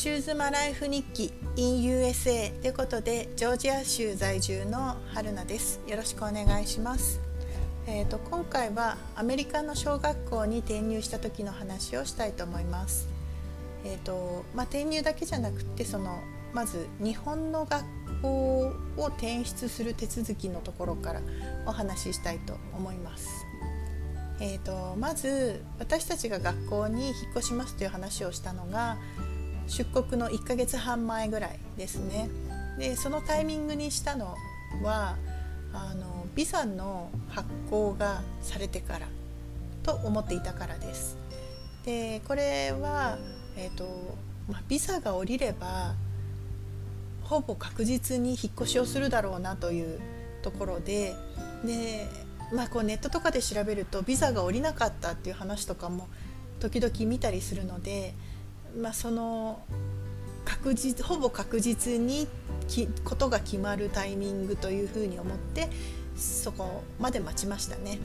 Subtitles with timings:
[0.00, 5.78] チューズマライフ日記 in USA ということでジョージア州在住の春菜です。
[5.86, 7.20] よろしくお願いします。
[7.86, 13.10] えーと、今回はアメリカの小学校に転入した時の話をしたいと思います。
[13.84, 16.18] えーとまあ、転入だけじゃなくてその
[16.54, 17.84] まず日本の学
[18.22, 21.20] 校を転出する手続きのところから
[21.66, 23.28] お話ししたいと思います。
[24.40, 28.96] えーと、まず私たちが学校に引っ越しますという話をしたのが
[29.70, 32.28] 出国の1ヶ月半前ぐらいですね。
[32.76, 34.34] でそのタイミングにしたの
[34.82, 35.16] は
[35.72, 39.06] あのビザの発行がされてから
[39.84, 41.16] と思っていたからです。
[41.84, 43.16] でこれは、
[43.56, 44.16] えーと
[44.48, 45.94] まあ、ビザが下りれば
[47.22, 50.00] ほぼ確実に引っ越しをするだろうなという
[50.42, 51.14] ところで
[51.64, 52.08] で、
[52.52, 56.08] まあ、こうネットとかで調べるとビザが下りなかったっていう話とかも
[56.58, 58.14] 時々見たりするので、
[58.76, 59.62] まあ、その
[60.44, 62.26] 確実ほぼ確実に
[62.68, 65.68] きことが決まるタイミングというふうに思って
[66.16, 67.98] そこまで待ちましたね。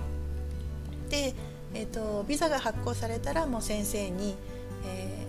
[1.09, 1.33] で、
[1.73, 4.36] えーと、ビザが発行されたらもう先生に、
[4.86, 5.25] え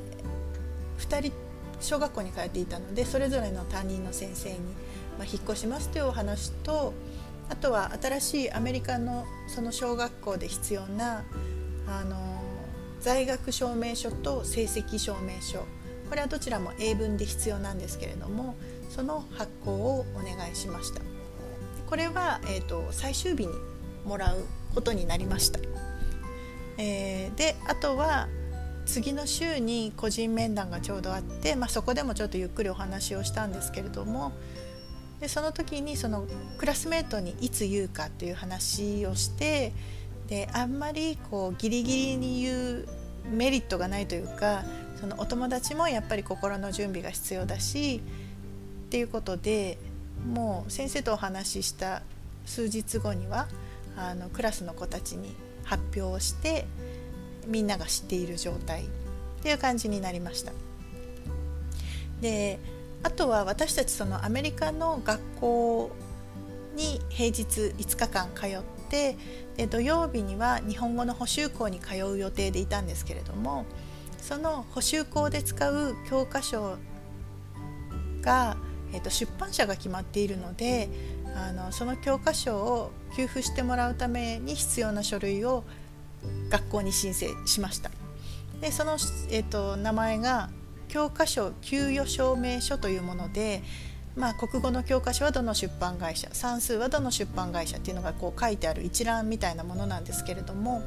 [0.98, 1.32] ー、2人
[1.80, 4.56] 小学校に通っていたのでそれぞれの担任の先生に、
[5.18, 6.94] まあ、引っ越しますというお話と
[7.48, 11.24] あとは新しいアメリカのその小学校で必要な
[11.86, 12.35] あの
[13.00, 15.60] 在学証明書と成績証明書。
[16.08, 18.54] これはどちらも英文で必要なんですけれども
[18.88, 21.00] その発行をお願いしました。
[21.86, 23.52] これは、えーと、最終日に
[24.04, 24.44] もらう
[24.74, 25.60] ことになりました、
[26.78, 28.28] えー、であとは
[28.84, 34.32] 次の週に個人面談がちょうどあって、まあ、そこでもちょっとゆっくりお話をしたんですけれども
[35.20, 36.26] でその時にその
[36.58, 39.72] クラスメートにいつ言うかっていう話をして
[40.28, 42.88] であんまりこうギリギリに言う
[43.30, 44.64] メリットがないというか
[45.00, 48.00] そのお友達もやっぱり心の準備が必要だし
[48.86, 49.78] っていうことで
[50.32, 52.02] もう先生とお話しした
[52.44, 53.46] 数日後には
[53.96, 56.66] あのクラスの子たちに発表をして
[57.46, 58.86] みんなが知っている状態っ
[59.42, 60.52] ていう感じになりました。
[62.20, 62.58] で
[63.02, 65.90] あとは私たちそのアメリカの学校
[66.74, 67.42] に平日
[67.76, 69.16] 5日間通って
[69.56, 73.64] で土曜日には日本語の補習校に通う予定でいたんですけれども
[74.20, 76.76] その補習校で使う教科書
[78.22, 78.56] が、
[78.92, 80.88] えー、と出版社が決まっているので
[81.36, 85.64] あのその教科書を給付してもらうために必要な書類を
[86.48, 87.90] 学校に申請しました。
[88.60, 88.92] でその、
[89.30, 90.48] えーと、名前が
[90.88, 93.62] 教科書給与証明書というもので、
[94.16, 100.82] まあ、国語の教科書はどの出版会社算数はどの出版会社っていうのがこう書いてある一覧みたいなものなんですけれども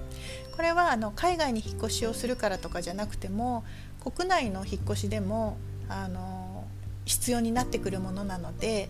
[0.55, 3.63] これはあの海外に引っ越しをするからとかじゃなくても
[4.03, 5.57] 国内の引っ越しでも
[5.89, 6.65] あの
[7.05, 8.89] 必要になってくるものなので、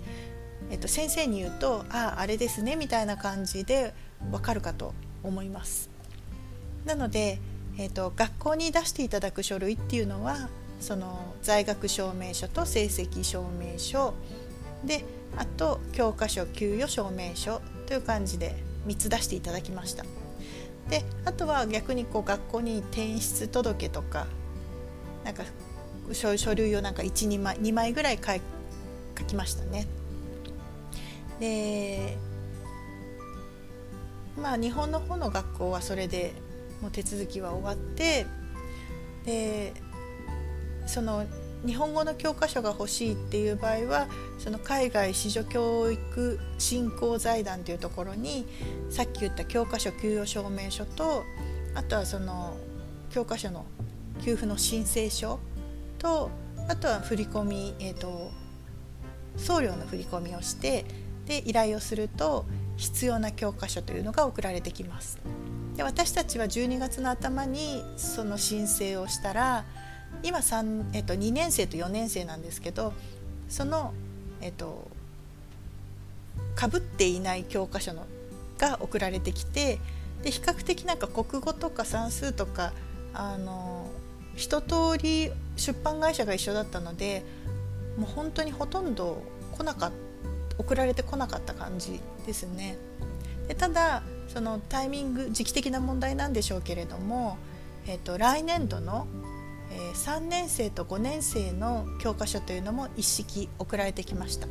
[0.72, 3.94] えっと、先生に言うと「あああれですね」みたいな感じで
[4.32, 5.90] わかるかと思います。
[6.86, 7.40] なので、
[7.78, 10.50] えーと、学校に出していただく書類っていうのは
[10.80, 14.14] その在学証明書と成績証明書。
[14.86, 15.04] で
[15.38, 18.56] あと教科書給与証明書という感じで
[18.88, 20.06] 3つ出していただきました。
[20.90, 24.26] であとは逆にこう学校に転出届とか
[25.24, 25.44] なんか
[26.12, 28.34] 書書類をなんか12枚2枚ぐらい書
[29.20, 29.88] 書きましたね。
[31.40, 32.18] で
[34.42, 36.34] まあ日本の方の学校はそれで
[36.82, 38.26] もう手続きは終わって
[39.26, 39.74] で
[40.90, 41.24] その
[41.66, 44.08] 日本語の教科書が欲しいっていう場合は
[44.40, 48.48] その海外子女教育振興財団というところに
[48.90, 51.26] さっき言った教科書給与証明書と
[51.76, 52.58] あとはその
[53.12, 53.66] 教科書の
[54.24, 55.40] 給付の申請書
[56.00, 56.32] と
[56.68, 58.32] あとは振り込み、えーと、
[59.38, 60.86] 送料の振り込みをして
[61.28, 62.46] で依頼をすると
[62.78, 65.20] 必要な教科書というのが送られてきます。
[65.76, 69.66] で私たちは12月の頭にその申請をしたら
[70.24, 72.94] 今3、えっと、2年生と4年生なんですけど
[73.50, 73.94] その、
[74.42, 74.88] えっと、
[76.56, 78.06] かぶっていない教科書の
[78.58, 79.80] が送られてきて
[80.24, 82.74] で比較的なんか国語とか算数とか
[83.14, 83.90] あの
[84.36, 87.24] 一通り出版会社が一緒だったので
[87.98, 89.24] もう本当にほとんど
[89.58, 90.10] 来なかった
[90.60, 92.78] 送られてこなかった感じですね。
[93.48, 97.38] でただそのタイミング時期的な問題なんでしょうけれども、
[97.88, 99.08] えーと、来年度の、
[99.72, 104.48] え、3年生と5年生の教科書というのも一式送られてきました。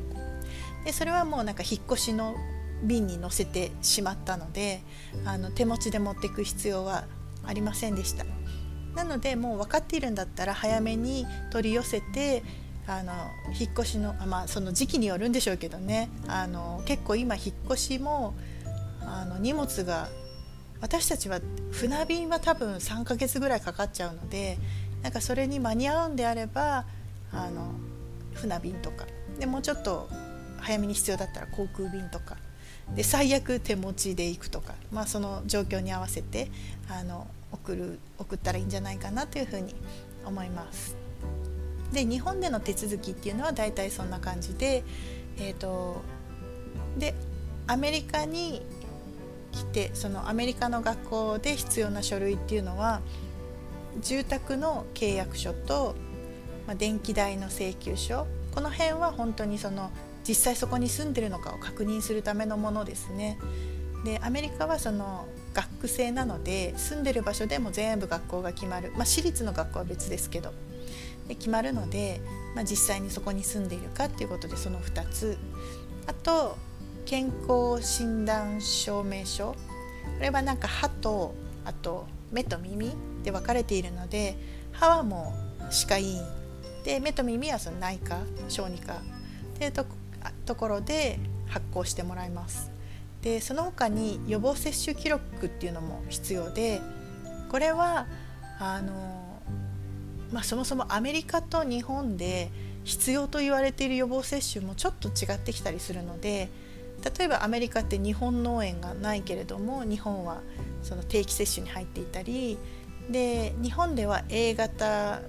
[0.85, 2.35] でそれはもうなんか引っ越しの
[2.83, 4.83] 便に載せてしまったので
[5.25, 7.05] あの手持ちで持っていく必要は
[7.45, 8.25] ありませんでした。
[8.95, 12.43] なのでもう分かっているんだったら早めに取り寄せて
[12.87, 13.13] あの
[13.59, 16.09] 引っ越しのまあその時期によるんでしょうけどね。
[16.27, 18.35] あの結構今引っ越しも
[19.01, 20.09] あの荷物が
[20.81, 21.41] 私たちは
[21.73, 24.59] 船便は多分3ヶ月ぐらいかかっちゃうので
[25.03, 26.85] なんかそれに間に合うんであれば
[27.33, 27.73] あの
[28.35, 29.07] 船便とか。
[29.39, 30.09] でもうちょっと
[30.59, 32.37] 早めに必要だったら航空便とか。
[32.95, 36.51] で最悪手持ちで行くとか、まあ、その状況に合わせて
[36.89, 39.75] あの送る送ったらいいんじゃないかなというふうに
[40.25, 40.97] 思います。
[41.93, 44.85] で日本での手続きっていうのは大体そんな感じで、
[45.39, 46.03] えーと
[46.99, 47.15] で
[47.67, 48.63] アメリカに
[49.53, 53.03] 来てそのアメリカの学校で必要な書類っていうのは
[54.01, 55.95] 住宅の契約書と、
[56.67, 58.27] まあ、電気代の請求書。
[58.55, 59.91] この辺は本当にその
[60.27, 63.39] 実際そこに住んでるのかを確認するためのものですね。
[64.05, 70.53] でアメリカはその学区制なので住んでる場所でも全部学校が決まる、まあ、私立の学校は別ですけど。
[71.29, 72.23] で決まるので、
[72.55, 75.39] まあ、実際にそこに住んでいるかっていうことでその2つ。
[76.07, 76.57] あと
[77.05, 79.53] 健康診断証明書。
[79.53, 79.57] こ
[80.21, 82.93] れはなんか歯とあと目と耳
[83.29, 84.37] で分かれているので
[84.73, 86.23] 歯はもう歯科医院
[86.83, 88.97] で目と耳はその内科小児科っ
[89.59, 89.85] ていうと
[90.47, 92.71] ところで発行してもらいます。
[93.23, 96.81] でその他に予防接種記録っていうのも必要で
[97.51, 98.07] これは
[98.61, 99.43] あの、
[100.33, 102.51] まあ、そもそもアメリカと日本で
[102.85, 106.49] 必要と言われている予防接種もちょっと違ってきたりするので
[107.19, 110.41] 例えばアメリカって日本農園がないけれども日本は
[110.83, 112.57] その定期接種に入っていたり
[113.11, 115.23] で日本では A 型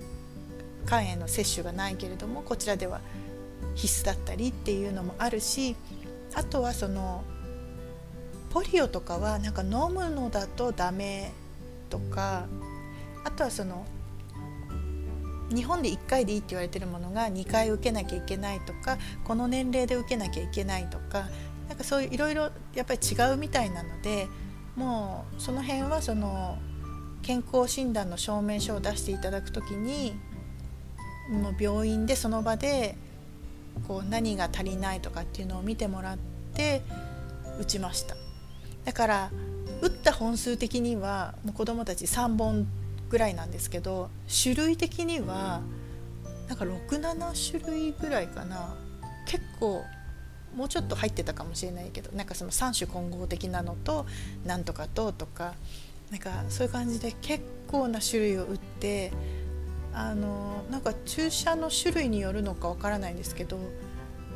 [0.85, 3.01] 肝炎の接種がないけれどもこちらでは
[3.75, 5.75] 必須だったりっていうのもあるし
[6.33, 7.23] あとはその
[8.49, 11.31] ポリオとかはなんか飲むのだとダメ
[11.89, 12.47] とか
[13.23, 13.85] あとはその
[15.53, 21.27] 日本で1回でいいって言われてるものが2回受けなきゃいけないとかこの年齢で受けなきゃいけないとか
[21.67, 24.27] なんかそういういろいろやっぱり違うみたいなので
[24.75, 26.57] もうその辺はその
[27.21, 30.15] 健康診断の証明書を出していただく時に
[31.29, 32.95] もう病院でその場で
[33.87, 36.17] こう何が足りないとかっていうのを見てもらっ
[36.53, 36.81] て
[37.59, 38.15] 打ちました。
[38.85, 39.31] だから
[39.81, 42.67] 打った本数的にはもう子どもたち3本
[43.09, 44.09] ぐらいなんですけど
[44.43, 45.61] 種類的には
[46.47, 48.75] なんか67種類ぐらいかな。
[49.25, 49.83] 結構
[50.55, 54.07] もうちょっと入ってたかもしれないけどなんかその3種混合的なのと
[54.43, 55.53] なんとかととか
[56.11, 59.11] なんかそういう感じで結構な種類を打って
[59.93, 63.59] あのなんか注射の種類によるのかわからないんですけど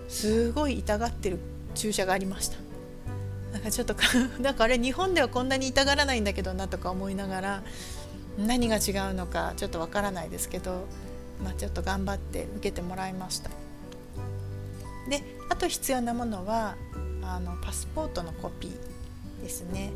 [0.08, 1.40] すごい痛がってる
[1.76, 2.58] 注射がありました
[3.52, 3.96] なんかちょっと
[4.42, 7.64] なんかあれ日本ではこんなに痛がらないんだけどなとか思いながら
[8.38, 10.86] 何が違うのかちょっとわからないですけど、
[11.44, 13.52] まあ、ちょっと頑張って受けてもらいました。
[15.08, 16.76] であと必要なものは
[17.22, 19.92] あのパスポートのコピーですね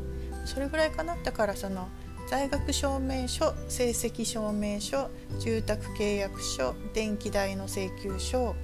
[0.48, 1.16] それぐらいかな。
[1.22, 1.88] だからその
[2.26, 8.54] 在学証明書成績証明書住宅契約書電気代の請求書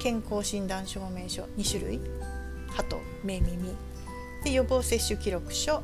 [0.00, 2.00] 健康診断証明書2種類。
[2.70, 3.76] 歯と目耳。
[4.44, 5.82] で予防接種記録書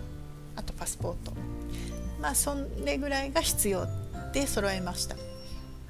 [0.57, 1.33] あとパスポート。
[2.21, 3.87] まあそれぐらいが必要
[4.33, 5.17] で揃えました。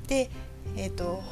[0.08, 0.30] で
[0.76, 1.22] えーと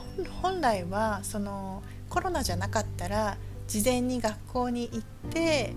[0.42, 3.36] 本来はそのコロナじゃなかったら
[3.66, 5.72] 事前に学校に行って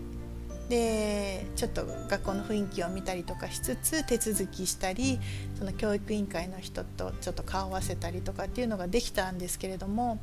[0.69, 5.19] でちょっと学校の雰囲気を見たりとかしつつ手続きしたり
[5.59, 10.19] その教育委員会の人とちょっと顔を合わせたりとかっていうのができたんですけれども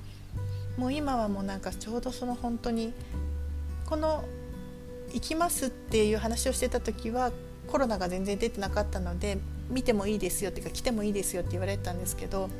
[0.76, 2.92] もう今はもうなんかちょうどその本当に
[3.86, 4.24] この
[5.12, 7.30] 行きますっていう話をしてた時は
[7.68, 9.38] コロナが全然出てなかったので
[9.70, 12.50] 見てもいいですよっていうか来てもいいですよって言われてたんですけど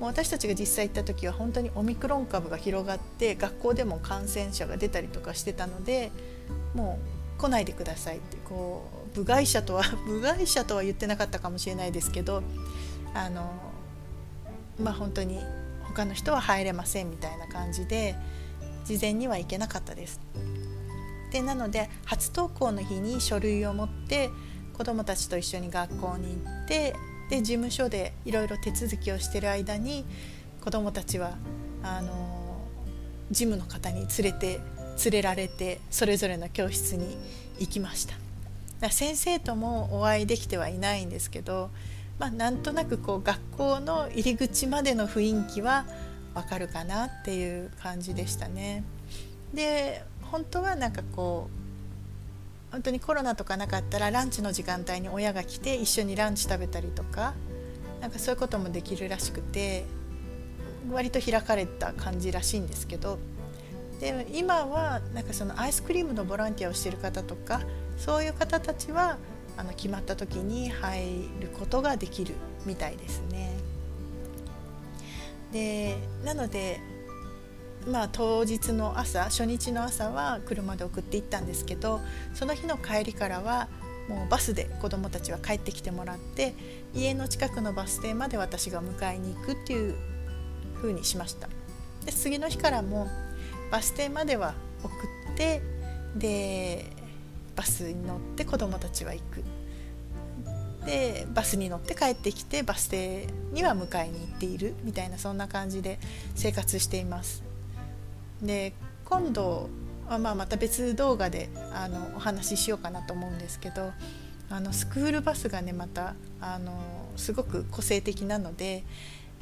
[0.00, 6.10] もう私たちが実際行った時は本当にオミクロン株が広がって学校でも感染者が出たりとかしてたので
[6.74, 6.98] も
[7.38, 12.42] う来ないでくださいってこう部外者とは 部外者とは言ってなかったかもしれないですけど
[13.14, 13.52] あの
[14.78, 15.40] まあ本当に
[15.82, 18.16] 他の人は入れませんみたいな感じで
[18.84, 20.20] 事前には行けなかったです。
[21.30, 24.30] でなので初登校の日に書類を持って
[24.72, 26.94] 子どもたちと一緒に学校に行って
[27.30, 30.04] で事務所でいろいろ手続きをしてる間に
[30.60, 31.36] 子どもたちは
[31.82, 32.60] あの
[33.30, 34.60] 事務の方に連れて
[35.04, 37.16] 連れられてそれぞれの教室に
[37.58, 38.14] 行きました
[38.80, 41.70] だ先生ともお会いできてはいないんですけど、
[42.18, 45.86] まあ、なんとなくこう学校の入り口までの雰囲気は
[46.34, 48.82] わかるかなっていう感じでしたね。
[49.54, 51.63] で本当はなんかこう
[52.74, 57.34] 本当にコロナとかなかったらランチの時間帯に親が来て一緒にランチ食べたりとか
[58.00, 59.84] なんかそういうこともできるらしくて
[60.90, 63.20] 割と開かれた感じらしいんですけど
[64.00, 67.60] で今はなんかそのアイスクリームのボランティアをしている方とか
[67.96, 69.18] そういう方たちは
[69.56, 72.34] あの決まった時に入ることができる
[72.66, 73.54] みたいですね。
[75.52, 76.80] でなので
[77.86, 82.00] まあ当日の朝初日の朝は車で送っていったんですけど
[82.34, 83.68] その日の帰りからは
[84.08, 86.54] もうバスで子どもたちは帰ってきてもらって
[86.94, 89.94] 家の近くのバス停まで私が迎えに行くっていう
[90.76, 91.48] 風にしました。
[92.04, 93.08] で次の日からも
[93.70, 94.90] バス停までは送
[95.32, 95.62] って
[96.16, 96.84] で
[97.56, 99.44] バスに乗って子どもたちは行く。
[100.84, 105.98] でバスに乗って帰ってきてバス停には迎えに行っているみたいなそんな感じで
[106.34, 107.43] 生活しています。
[108.42, 108.72] で
[109.04, 109.68] 今度
[110.08, 113.92] はまあまた別動画であのお話ししようかなと思うんですけど
[114.50, 116.72] あのスクールバスがねまたあの
[117.16, 118.84] すごく個性的なので、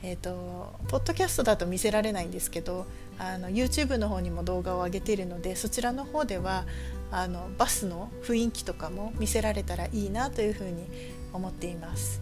[0.03, 2.87] えーと、ポッドキャストだと見せられないんですけど
[3.19, 6.65] あの YouTube の方にも動画を上げているのでそちらの方では
[7.11, 10.87] あのバスの雰囲気とかも見せられたらいいなというふうに
[11.33, 12.21] 思っています。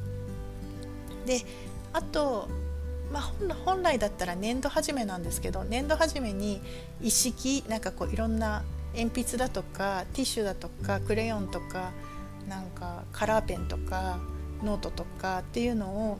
[1.26, 1.42] で
[1.92, 2.48] あと
[3.12, 3.32] まあ、
[3.64, 6.60] 本来だったら年度始めなんですけど年度始めに
[7.00, 8.62] 一式なんかこういろんな
[8.94, 11.92] 鉛筆だとかティッシュだとかクレヨンとか
[12.48, 14.20] なんかカラーペンとか
[14.62, 16.18] ノートとかっていうのを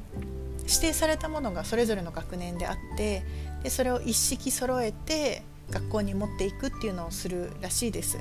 [0.61, 3.23] 指定されたものがそれぞれの学年であって
[3.63, 8.19] でそれを一式揃えて学校に持っていくっていうのをするらしいです。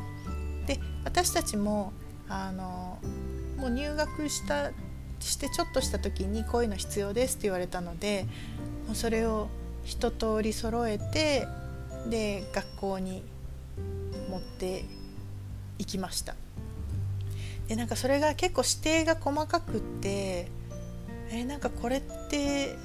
[0.67, 1.93] で私たちも
[2.27, 2.99] あの
[3.57, 4.71] もう入学した
[5.19, 8.25] してちょっとした時にこういうの必要ですって言われたので
[8.89, 9.49] もうそれを
[9.83, 11.47] 一通り揃えて
[12.09, 13.21] で学校に
[14.31, 14.83] 持って
[15.77, 16.33] 行きました。
[17.67, 20.47] でなんかそれが結構指定が細かくって
[21.29, 22.75] えー、なんかこれって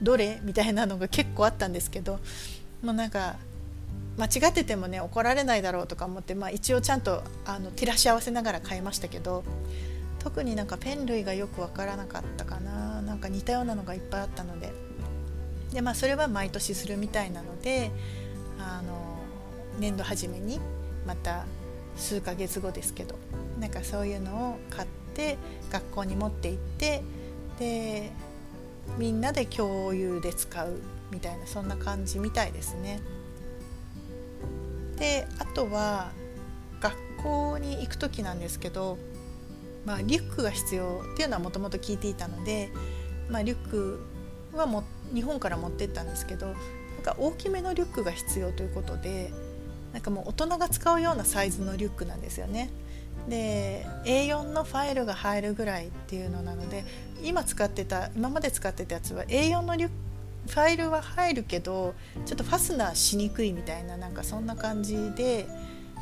[0.00, 0.38] どれ？
[0.44, 2.20] みたいなのが結構あったんですけど
[2.80, 3.34] もうなんか
[4.16, 9.42] 間違っててもね怒られないだろうとか思って、まあ、一応ちゃんとあの照らし合わせながら買いましたけど
[10.20, 12.87] 特になんかペン類がよく分からなかったかな。
[13.08, 14.72] なんか似たようなのがいっぱいあったので
[15.72, 17.90] で、まあ、それは毎年するみたいなので
[18.58, 19.18] あの
[19.78, 20.60] 年度初めに
[21.06, 21.46] また
[21.96, 23.16] 数ヶ月後ですけど
[23.58, 25.38] なんかそういうのを買って
[25.70, 27.02] 学校に持って行って
[27.58, 28.10] で
[28.98, 33.00] みんなで共有で使うみたいなそんな感じみたいですね。
[34.96, 36.10] であとは
[36.80, 38.98] 学校に行く時なんですけど
[39.88, 42.70] まあ、リュックが必要っていうのはもともと聞いていたので、
[43.28, 44.00] まあ、リュック
[44.54, 46.56] はも日本から持ってったんですけどなん
[47.02, 49.32] か大きめのリュックが必要ということで
[49.92, 52.70] なんかもう大人が使うようなサイズのリュックなんですよね。
[53.28, 56.84] で A4 のファイルが入るぐらいっていうのなので
[57.22, 59.94] 今使ってた今まで使ってたやつは A4 のリュック
[60.48, 61.94] ファイルは入るけど
[62.24, 65.46] ちょっとファスナーしにくいみたいななんかそんな感じで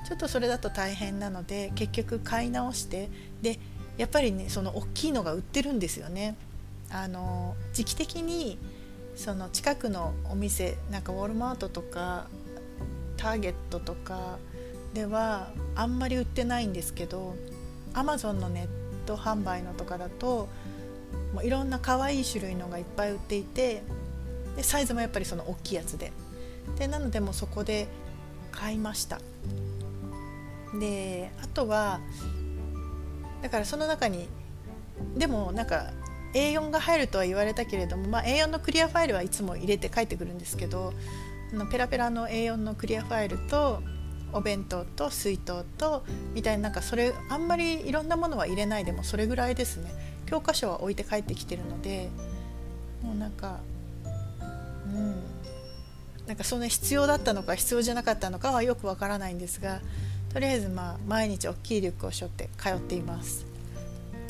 [0.06, 3.08] ちょっとそれだと大変なので結局買い直して
[3.42, 3.58] で
[3.98, 6.36] やっぱりねその大きいのが売ってるんですよね。
[6.90, 8.58] あの時期的に
[9.16, 12.26] その近くのお店なんかウォルマートとか
[13.16, 14.38] ターゲットとか
[14.94, 17.34] ではあんまり売ってないんですけど
[17.94, 20.48] アマゾンのネット販売のとかだと
[21.34, 23.82] もういろんな可愛い種類のがいっぱい売っていて
[24.56, 26.12] でサイズもやっぱりその大きいやつで。
[26.78, 27.86] でなのでもうそこで
[28.50, 29.20] 買いました。
[30.80, 32.00] であとは
[33.40, 34.28] だからその中に
[35.16, 35.92] でもなんか
[36.36, 40.92] A4 が入るとは言われたけれども、まあ、A4 のクリアファイルはいつも入れて帰ってくるんですけど
[41.52, 43.82] あのペラペラの A4 のクリアファイルと
[44.32, 49.90] お弁当と水筒とみたいななんかそれあんまりいろんなものは入れないでもそれぐらいですね。
[50.26, 52.10] 教科書は置いて帰ってきてるので
[53.00, 53.60] もうなんか
[54.84, 55.14] うん。
[56.26, 59.80] なんかそんな必要だったのか必要じゃなかったのかはよくわからないんですが
[60.32, 63.46] とりあえずまあ毎日大きいリュックを背負って通っています。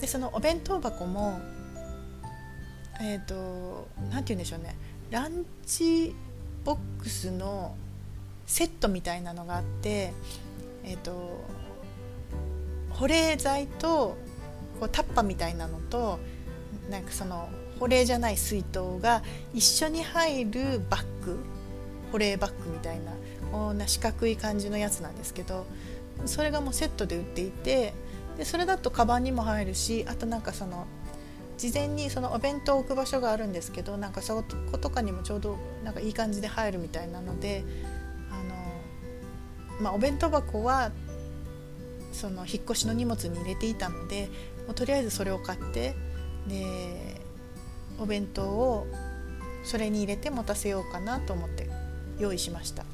[0.01, 1.41] でそのお弁当箱も
[3.01, 4.77] えっ、ー、と何て言うんでしょうね。
[5.11, 6.15] ランチ
[6.65, 7.77] ボックスの
[8.47, 10.13] セットみたいなのがあって
[10.85, 11.45] えっ、ー、と
[12.91, 14.17] 保冷剤と
[14.81, 16.19] こうタッパみたいなのと
[16.91, 17.49] なんかその
[17.79, 19.23] 保冷じゃない水筒が
[19.55, 21.39] 一緒に入るバッグ
[22.13, 23.13] 保冷バッグみたいな
[23.53, 25.67] こんな四角い感じのやつなんですけど
[26.25, 27.93] それがもうセットで売っていて
[28.39, 30.87] でそれだとカバンにも入るしあとなんかその
[31.57, 37.65] 事前にそのお弁当を置く場所があるんですけどなんかそことかにもちょうどなんかいい感じで入るみたいなので
[38.31, 40.91] あの、まあ、お弁当箱は
[42.13, 44.29] その引っ越しの荷物に入れていたので
[44.67, 45.95] もうとりあえずそれを買って
[46.47, 47.21] で
[47.99, 48.87] お弁当を
[49.65, 51.69] それに入れて持たせようかなと思って
[52.19, 52.85] 用意しました。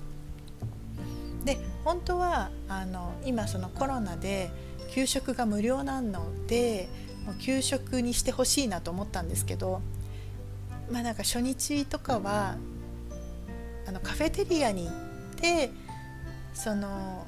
[1.45, 4.51] で本当はあの今そのコロナで
[4.93, 6.89] 給食が無料なので
[7.27, 9.81] もう給食にしてほしいなと思ったんですけど
[10.91, 12.57] まあなんか初日とかは
[13.87, 14.95] あのカフェテリアに行っ
[15.37, 15.71] て
[16.55, 17.27] その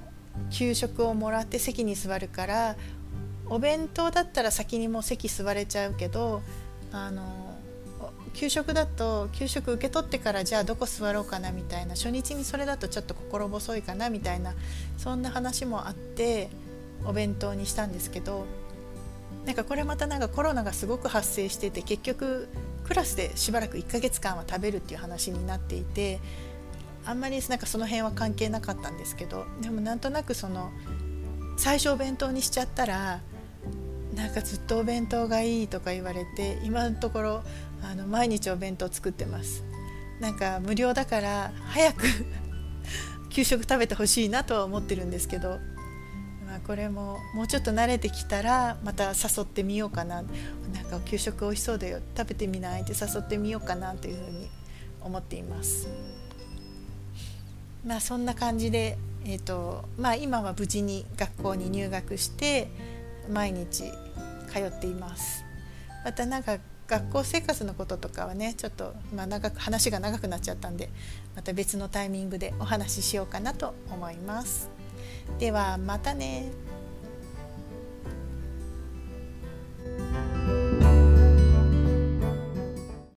[0.51, 2.77] 給食をもらって席に座るから
[3.49, 6.43] お弁当だったら先にもう席座れちゃうけど
[6.93, 7.55] あの
[8.35, 14.55] 給食だと給食受け取ってからじゃあどこ座ろうかなみたいな初日にそれだとちょっと心細いかなみたいな
[14.99, 16.51] そんな話もあって
[17.05, 18.45] お弁当にしたんですけど
[19.47, 22.49] なんかこれまたなんかコロナがすごく発生してて結局
[22.85, 26.21] クラスでしばらく1ヶ月間は食べるっていう話になっていて
[27.05, 30.71] あんまりなんかその辺は関係なかったんですけどでもなんとなくその
[31.57, 33.21] 最初お弁当にしちゃったら
[34.15, 37.43] なんかずっとお弁当がいいとか言われて今のところ
[37.83, 39.65] あの毎日お弁当作ってます。
[40.21, 42.07] なんか無料だから早く
[43.31, 45.59] 給食食べてほしいなとは思ってるんですけど、
[46.57, 50.23] あ、これももうちょっと慣れてきたらまた誘ってみようかな。
[50.73, 52.01] なんか給食美味しそうだよ。
[52.17, 54.49] 食べてみないって誘ってみようかなというふうに
[55.01, 55.89] 思っています。
[57.87, 62.69] まあそんな感じでえーとまあ、今は無事に学校に入学して
[63.33, 63.85] 毎日
[64.53, 65.45] 通っています。
[66.05, 70.91] またなんか学校生活のこととかはねちょっと、まあ、長く話が長くなっちゃったんで
[71.35, 74.69] また別のタイミングでお話ししようかなと思います。
[75.39, 76.64] ではまたね。